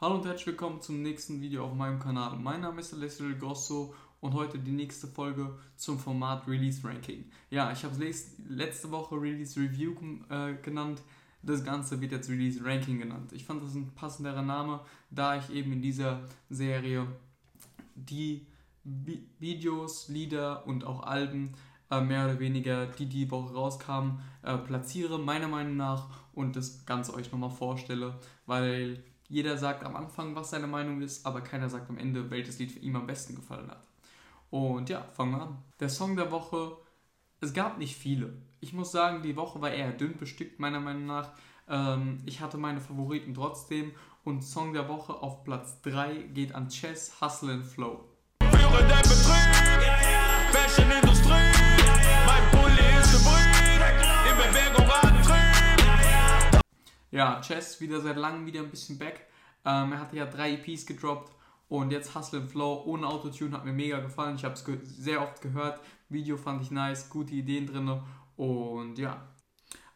[0.00, 2.36] Hallo und herzlich willkommen zum nächsten Video auf meinem Kanal.
[2.38, 7.24] Mein Name ist Alessio Grosso und heute die nächste Folge zum Format Release Ranking.
[7.50, 9.96] Ja, ich habe es letzte Woche Release Review
[10.30, 11.02] äh, genannt.
[11.42, 13.32] Das Ganze wird jetzt Release Ranking genannt.
[13.32, 14.78] Ich fand das ein passenderer Name,
[15.10, 17.08] da ich eben in dieser Serie
[17.96, 18.46] die
[18.84, 21.54] Videos, Lieder und auch Alben
[21.90, 26.86] äh, mehr oder weniger, die die Woche rauskamen, äh, platziere, meiner Meinung nach, und das
[26.86, 28.14] Ganze euch nochmal vorstelle,
[28.46, 32.58] weil jeder sagt am Anfang, was seine Meinung ist, aber keiner sagt am Ende, welches
[32.58, 33.86] Lied für ihn am besten gefallen hat.
[34.50, 35.58] Und ja, fangen wir an.
[35.80, 36.76] Der Song der Woche,
[37.40, 38.32] es gab nicht viele.
[38.60, 41.32] Ich muss sagen, die Woche war eher dünn bestückt, meiner Meinung nach.
[41.68, 43.92] Ähm, ich hatte meine Favoriten trotzdem
[44.24, 48.04] und Song der Woche auf Platz 3 geht an Chess, Hustle and Flow.
[48.40, 49.54] Führe dein Betrieb,
[50.52, 51.52] Fashion-Industrie,
[52.26, 53.92] mein Pulli ist Hybrid,
[54.30, 56.62] in Bewegung Antrieb.
[57.10, 59.27] Ja, Chess wieder seit langem wieder ein bisschen back.
[59.68, 61.30] Ähm, er hatte ja drei EPs gedroppt
[61.68, 64.36] und jetzt Hustle and Flow ohne Autotune hat mir mega gefallen.
[64.36, 65.80] Ich habe es sehr oft gehört.
[66.08, 68.00] Video fand ich nice, gute Ideen drin.
[68.36, 69.28] Und ja,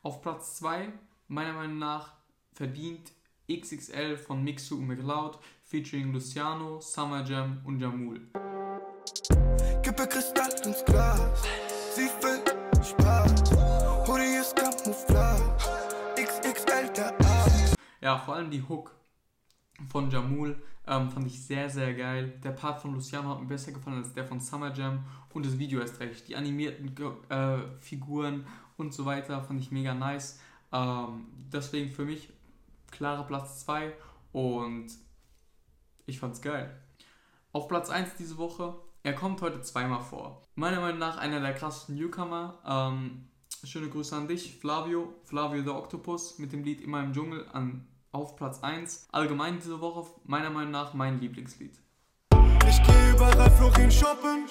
[0.03, 0.93] auf Platz 2,
[1.29, 2.13] meiner Meinung nach,
[2.53, 3.13] verdient
[3.51, 8.21] XXL von Mixu und McLeod featuring Luciano, Summer Jam und Jamul.
[9.83, 11.43] Kippe Kristall ins Glas,
[11.95, 12.43] sie will
[12.85, 13.33] Spaß.
[14.07, 15.57] Hoodie ist Camouflage,
[16.17, 17.75] XXL der Arzt.
[18.03, 19.02] Ja, vor allem die Hook
[19.89, 22.41] von Jamul ähm, fand ich sehr, sehr geil.
[22.43, 25.59] Der Part von Luciano hat mir besser gefallen als der von Summer Jam und das
[25.59, 26.29] Video erst recht.
[26.29, 26.95] Die animierten
[27.29, 30.41] äh, Figuren und so weiter fand ich mega nice.
[30.73, 32.31] Ähm, deswegen für mich
[32.91, 33.93] klarer Platz 2
[34.33, 34.87] und
[36.07, 36.77] ich fand's geil.
[37.53, 40.43] Auf Platz 1 diese Woche, er kommt heute zweimal vor.
[40.55, 42.59] Meiner Meinung nach einer der krassesten Newcomer.
[42.67, 43.29] Ähm,
[43.65, 47.87] schöne Grüße an dich, Flavio, Flavio der Octopus mit dem Lied Immer im Dschungel an
[48.13, 49.09] auf Platz 1.
[49.11, 51.73] Allgemein diese Woche meiner Meinung nach mein Lieblingslied.
[52.69, 54.47] Ich gehe überall Florin shoppen.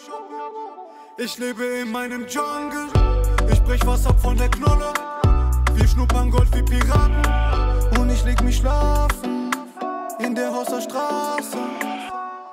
[1.18, 2.88] Ich lebe in meinem Jungle.
[3.52, 4.92] Ich brech was ab von der Knolle.
[5.74, 8.00] Wir schnuppern Gold wie Piraten.
[8.00, 9.52] Und ich leg mich schlafen
[10.20, 11.58] in der Hauser Straße.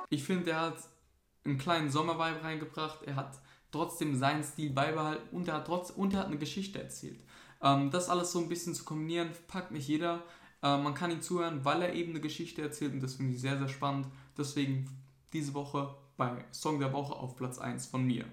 [0.09, 0.77] Ich finde, er hat
[1.43, 3.01] einen kleinen Sommervibe reingebracht.
[3.03, 3.39] Er hat
[3.71, 7.23] trotzdem seinen Stil beibehalten und er hat, trotz, und er hat eine Geschichte erzählt.
[7.61, 10.23] Ähm, das alles so ein bisschen zu kombinieren, packt nicht jeder.
[10.61, 13.41] Äh, man kann ihm zuhören, weil er eben eine Geschichte erzählt und das finde ich
[13.41, 14.07] sehr, sehr spannend.
[14.37, 14.89] Deswegen
[15.33, 18.25] diese Woche bei Song der Woche auf Platz 1 von mir.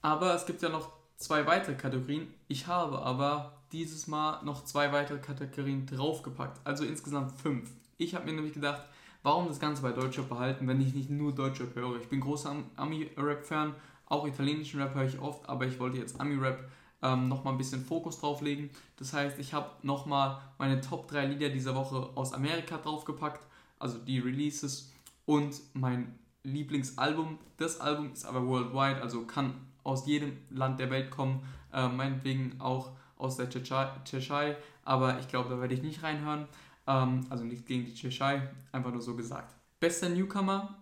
[0.00, 2.32] Aber es gibt ja noch zwei weitere Kategorien.
[2.48, 7.70] Ich habe aber dieses Mal noch zwei weitere Kategorien draufgepackt, also insgesamt fünf.
[7.96, 8.82] Ich habe mir nämlich gedacht,
[9.22, 11.96] warum das Ganze bei Deutschrap behalten, wenn ich nicht nur Deutschrap höre.
[11.96, 13.74] Ich bin großer Ami-Rap-Fan,
[14.06, 16.68] auch italienischen Rap höre ich oft, aber ich wollte jetzt Ami-Rap
[17.04, 18.70] ähm, nochmal ein bisschen Fokus drauf legen.
[18.96, 23.46] Das heißt, ich habe nochmal meine Top 3 Lieder dieser Woche aus Amerika draufgepackt,
[23.78, 24.90] also die Releases
[25.26, 27.38] und mein Lieblingsalbum.
[27.58, 29.54] Das Album ist aber worldwide, also kann
[29.84, 35.50] aus jedem Land der Welt kommen, äh, meinetwegen auch aus der Tschechei, aber ich glaube,
[35.50, 36.48] da werde ich nicht reinhören.
[36.86, 39.54] Ähm, also nicht gegen die Tschechei, einfach nur so gesagt.
[39.78, 40.74] Bester Newcomer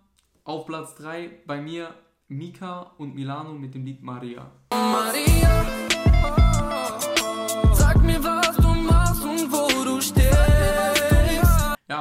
[0.44, 1.94] auf Platz 3 bei mir
[2.28, 4.50] Mika und Milano mit dem Lied Maria.
[4.72, 5.81] Maria.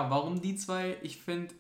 [0.09, 0.97] Warum die zwei?
[1.01, 1.53] Ich finde,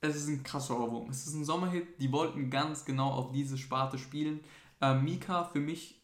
[0.00, 1.10] es ist ein krasser Ohrwurm.
[1.10, 4.40] Es ist ein Sommerhit, die wollten ganz genau auf diese Sparte spielen.
[4.80, 6.02] Äh, Mika für mich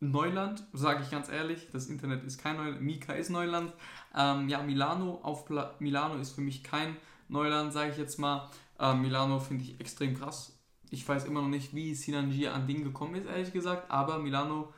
[0.00, 1.68] Neuland, sage ich ganz ehrlich.
[1.72, 2.82] Das Internet ist kein Neuland.
[2.82, 3.72] Mika ist Neuland.
[4.16, 6.96] Ähm, ja, Milano auf Pla Milano ist für mich kein
[7.28, 8.50] Neuland, sage ich jetzt mal.
[8.78, 10.58] Äh, Milano finde ich extrem krass.
[10.90, 13.90] Ich weiß immer noch nicht, wie Sinangia an Ding gekommen ist, ehrlich gesagt.
[13.90, 14.74] Aber Milano,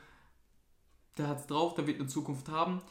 [1.16, 2.82] der hat es drauf, der wird eine Zukunft haben.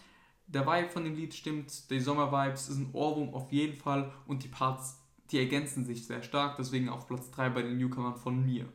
[0.47, 4.43] Der Vibe von dem Lied stimmt, die Sommer-Vibes ist ein Ohrwurm auf jeden Fall und
[4.43, 4.99] die Parts,
[5.31, 8.67] die ergänzen sich sehr stark, deswegen auf Platz 3 bei den Newcomern von mir.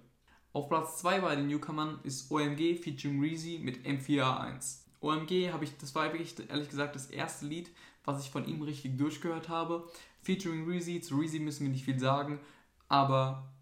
[0.53, 4.79] Auf Platz 2 bei den Newcomern ist OMG featuring Reezy mit M4A1.
[5.01, 7.71] OMG habe ich, das war wirklich ehrlich gesagt das erste Lied,
[8.05, 9.89] was ich von ihm richtig durchgehört habe.
[10.23, 12.41] Featuring Reezy, zu Reezy müssen wir nicht viel sagen,
[12.89, 13.53] aber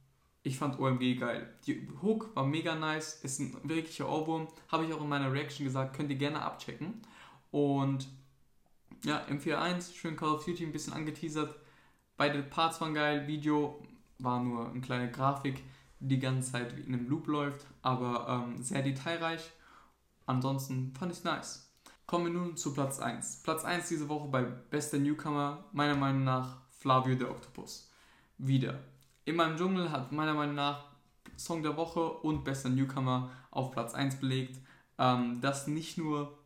[0.42, 1.52] ich fand OMG geil.
[1.66, 5.66] Die Hook war mega nice, ist ein wirklicher Ohrwurm, habe ich auch in meiner Reaction
[5.66, 7.02] gesagt, könnt ihr gerne abchecken.
[7.50, 8.08] Und
[9.04, 11.54] ja, M41, schön Call of Duty ein bisschen angeteasert.
[12.16, 13.82] Beide Parts waren geil, Video
[14.18, 15.62] war nur eine kleine Grafik,
[16.00, 19.50] die ganze Zeit wie in einem Loop läuft, aber ähm, sehr detailreich.
[20.26, 21.70] Ansonsten fand ich nice.
[22.06, 23.42] Kommen wir nun zu Platz 1.
[23.42, 27.90] Platz 1 diese Woche bei bester Newcomer, meiner Meinung nach Flavio der Octopus.
[28.38, 28.80] Wieder.
[29.24, 30.84] In meinem Dschungel hat meiner Meinung nach
[31.36, 34.60] Song der Woche und bester Newcomer auf Platz 1 belegt.
[34.98, 36.38] Ähm, das nicht nur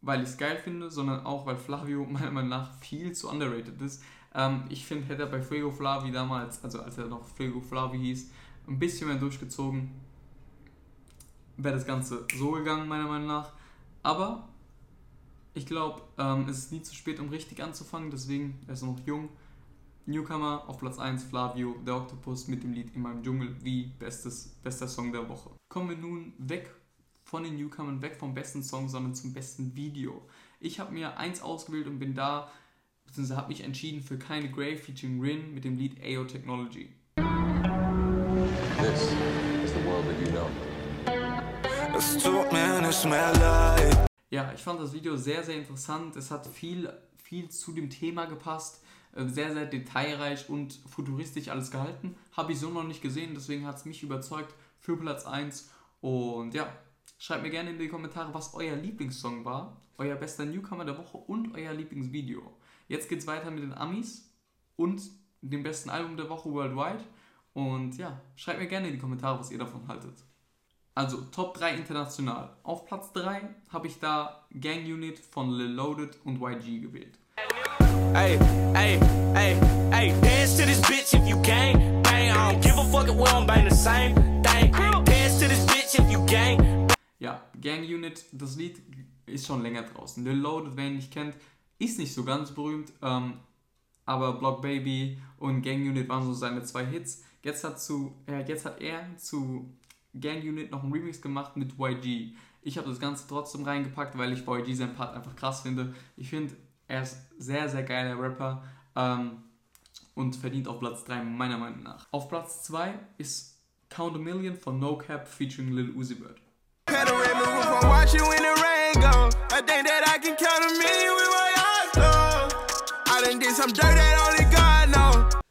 [0.00, 3.80] weil ich es geil finde, sondern auch, weil Flavio meiner Meinung nach viel zu underrated
[3.80, 4.02] ist.
[4.34, 7.98] Ähm, ich finde, hätte er bei Fuego Flavi damals, also als er noch Fuego Flavi
[7.98, 8.30] hieß,
[8.68, 9.90] ein bisschen mehr durchgezogen,
[11.56, 13.52] wäre das Ganze so gegangen, meiner Meinung nach.
[14.02, 14.48] Aber
[15.54, 18.98] ich glaube, ähm, es ist nie zu spät, um richtig anzufangen, deswegen, er ist noch
[19.06, 19.30] jung.
[20.06, 24.54] Newcomer auf Platz 1, Flavio, der Octopus mit dem Lied In meinem Dschungel, wie bestes,
[24.62, 25.50] bester Song der Woche.
[25.68, 26.70] Kommen wir nun weg
[27.28, 30.26] von den Newcomern, weg vom besten Song, sondern zum besten Video.
[30.60, 32.50] Ich habe mir eins ausgewählt und bin da,
[33.04, 36.90] beziehungsweise habe mich entschieden für Keine Grey featuring Rin mit dem Lied AO Technology.
[37.16, 39.02] This
[39.62, 40.48] is the world that you know.
[41.94, 44.06] Es tut mir nicht mehr leid.
[44.30, 46.16] Ja, ich fand das Video sehr, sehr interessant.
[46.16, 46.90] Es hat viel,
[47.22, 48.82] viel zu dem Thema gepasst.
[49.14, 52.16] Äh, sehr, sehr detailreich und futuristisch alles gehalten.
[52.32, 55.68] Habe ich so noch nicht gesehen, deswegen hat es mich überzeugt für Platz 1.
[56.00, 56.72] Und ja,
[57.18, 61.18] schreibt mir gerne in die Kommentare, was euer Lieblingssong war, euer bester Newcomer der Woche
[61.18, 62.56] und euer Lieblingsvideo.
[62.86, 64.32] Jetzt geht es weiter mit den Amis
[64.76, 65.02] und
[65.42, 67.04] dem besten Album der Woche worldwide.
[67.52, 70.14] Und ja, schreibt mir gerne in die Kommentare, was ihr davon haltet.
[70.94, 72.56] Also Top 3 international.
[72.62, 77.18] Auf Platz 3 habe ich da Gang Unit von Lil Loaded und YG gewählt.
[78.14, 78.38] Hey,
[78.74, 78.98] hey,
[79.34, 79.56] hey,
[79.90, 82.02] hey, dance to this bitch if you gang.
[82.02, 84.97] Bang, I don't give a fuck if we don't bang the same thing.
[87.18, 88.80] Ja, Gang Unit, das Lied
[89.26, 90.24] ist schon länger draußen.
[90.24, 91.34] Lil Loaded, wer ihn nicht kennt,
[91.78, 93.34] ist nicht so ganz berühmt, ähm,
[94.04, 97.24] aber Block Baby und Gang Unit waren so seine zwei Hits.
[97.42, 99.72] Jetzt hat, zu, äh, jetzt hat er zu
[100.18, 102.34] Gang Unit noch einen Remix gemacht mit YG.
[102.62, 105.94] Ich habe das Ganze trotzdem reingepackt, weil ich YG seinen Part einfach krass finde.
[106.16, 106.56] Ich finde,
[106.86, 108.64] er ist sehr, sehr geiler Rapper
[108.96, 109.42] ähm,
[110.14, 112.06] und verdient auf Platz 3 meiner Meinung nach.
[112.10, 116.40] Auf Platz 2 ist Count a Million von No Cap featuring Lil Uzi Vert.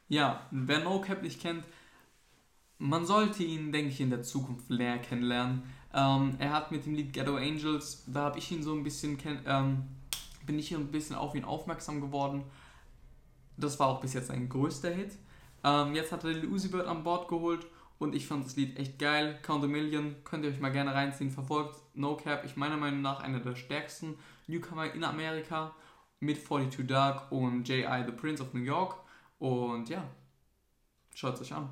[0.10, 1.64] Ja, wer No Cap nicht kennt,
[2.78, 5.64] man sollte ihn, denke ich, in der Zukunft näher kennenlernen.
[5.94, 9.18] Ähm, er hat mit dem Lied Ghetto Angels, da habe ich ihn so ein bisschen
[9.46, 9.84] ähm,
[10.46, 12.44] bin ich ein bisschen auf ihn aufmerksam geworden.
[13.58, 15.12] Das war auch bis jetzt sein größter Hit.
[15.64, 17.68] Ähm, jetzt hat er Lil Uzi Bird an Bord geholt
[18.00, 19.40] und ich fand das Lied echt geil.
[19.42, 21.32] Count a Million, könnt ihr euch mal gerne reinziehen.
[21.32, 24.18] Verfolgt No Cap, ich meiner Meinung nach einer der stärksten
[24.48, 25.74] Newcomer in Amerika
[26.20, 28.04] mit 42 Dark und J.I.
[28.06, 28.96] The Prince of New York.
[29.40, 30.04] Und ja,
[31.14, 31.70] schaut es euch an.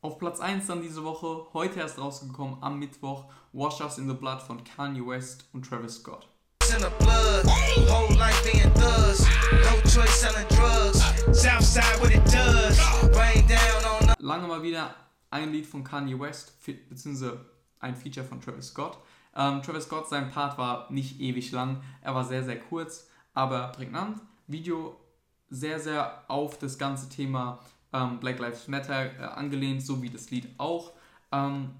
[0.00, 4.14] Auf Platz 1 dann diese Woche, heute erst rausgekommen am Mittwoch, Wash Us in the
[4.14, 6.28] Blood von Kanye West und Travis Scott
[6.74, 7.44] in the blood.
[7.88, 9.24] Whole life being thugs.
[9.52, 11.00] No choice selling drugs.
[11.32, 12.78] Southside what it does.
[13.16, 14.94] Rain down on Lange mal wieder
[15.30, 16.54] ein Lied von Kanye West,
[16.88, 17.44] beziehungsweise
[17.80, 18.98] ein Feature von Travis Scott.
[19.36, 23.68] Ähm, Travis Scott, sein Part war nicht ewig lang, er war sehr, sehr kurz, aber
[23.68, 24.20] prägnant.
[24.46, 24.98] Video
[25.50, 27.60] sehr, sehr auf das ganze Thema
[27.92, 30.92] ähm, Black Lives Matter äh, angelehnt, so wie das Lied auch.
[31.32, 31.70] Ähm,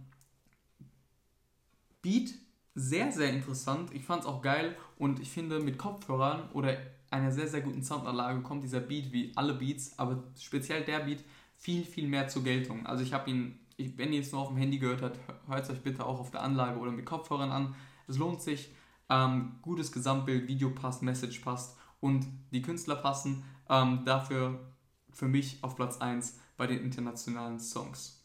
[2.03, 2.35] Beat
[2.75, 3.93] sehr, sehr interessant.
[3.93, 6.77] Ich fand es auch geil und ich finde, mit Kopfhörern oder
[7.11, 11.25] einer sehr, sehr guten Soundanlage kommt dieser Beat wie alle Beats, aber speziell der Beat
[11.59, 12.87] viel, viel mehr zur Geltung.
[12.87, 15.19] Also ich habe ihn, ich, wenn ihr es nur auf dem Handy gehört habt,
[15.49, 17.75] hört es euch bitte auch auf der Anlage oder mit Kopfhörern an.
[18.07, 18.71] Es lohnt sich.
[19.11, 23.43] Ähm, gutes Gesamtbild, Video passt, Message passt und die Künstler passen.
[23.69, 24.73] Ähm, dafür
[25.11, 28.25] für mich auf Platz 1 bei den internationalen Songs.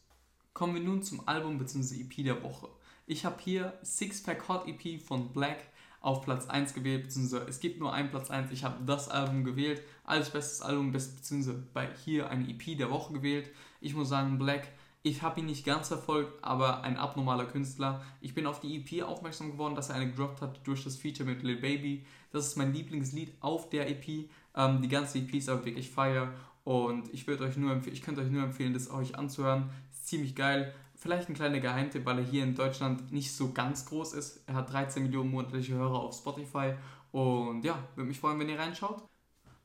[0.52, 2.02] Kommen wir nun zum Album bzw.
[2.02, 2.68] EP der Woche.
[3.06, 5.58] Ich habe hier Sixpack Hot EP von Black
[6.04, 8.52] auf Platz 1 gewählt, beziehungsweise es gibt nur einen Platz 1.
[8.52, 13.14] Ich habe das Album gewählt, als bestes Album, beziehungsweise bei hier eine EP der Woche
[13.14, 13.50] gewählt.
[13.80, 14.68] Ich muss sagen, Black,
[15.02, 18.02] ich habe ihn nicht ganz verfolgt, aber ein abnormaler Künstler.
[18.20, 21.28] Ich bin auf die EP aufmerksam geworden, dass er eine gedroppt hat durch das Feature
[21.28, 22.04] mit Lil Baby.
[22.32, 24.28] Das ist mein Lieblingslied auf der EP.
[24.56, 26.34] Ähm, die ganze EP ist aber wirklich fire
[26.64, 29.70] und ich würde euch nur ich könnte euch nur empfehlen, das euch anzuhören.
[29.90, 30.74] Ist ziemlich geil.
[30.96, 34.42] Vielleicht ein kleiner Geheimtipp, weil er hier in Deutschland nicht so ganz groß ist.
[34.46, 36.74] Er hat 13 Millionen monatliche Hörer auf Spotify.
[37.12, 39.02] Und ja, würde mich freuen, wenn ihr reinschaut.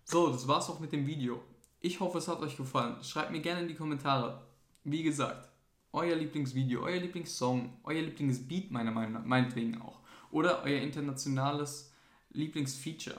[0.04, 1.42] So, das war's auch mit dem Video.
[1.80, 3.02] Ich hoffe, es hat euch gefallen.
[3.04, 4.42] Schreibt mir gerne in die Kommentare.
[4.84, 5.50] Wie gesagt,
[5.94, 10.00] euer Lieblingsvideo, euer Lieblingssong, euer Lieblingsbeat, meiner Meinung nach, meinetwegen auch.
[10.32, 11.94] Oder euer internationales
[12.32, 13.18] Lieblingsfeature.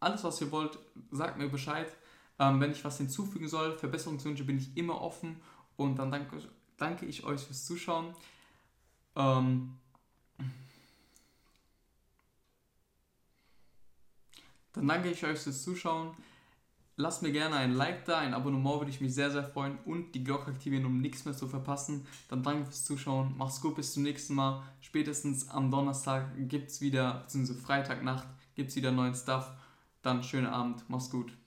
[0.00, 0.78] Alles, was ihr wollt,
[1.10, 1.94] sagt mir Bescheid.
[2.40, 5.36] Ähm, wenn ich was hinzufügen soll, Verbesserungswünsche bin ich immer offen.
[5.76, 6.38] Und dann danke
[6.78, 8.14] danke ich euch fürs Zuschauen.
[9.14, 9.76] Ähm,
[14.72, 16.16] dann danke ich euch fürs Zuschauen.
[16.96, 20.14] Lasst mir gerne ein Like da, ein Abonnement würde ich mich sehr, sehr freuen und
[20.14, 22.06] die Glocke aktivieren, um nichts mehr zu verpassen.
[22.28, 23.36] Dann danke fürs Zuschauen.
[23.38, 24.62] Macht's gut, bis zum nächsten Mal.
[24.80, 29.50] Spätestens am Donnerstag gibt es wieder, beziehungsweise Freitagnacht gibt es wieder neuen Stuff.
[30.02, 30.84] Dann schönen Abend.
[30.88, 31.39] Mach's gut.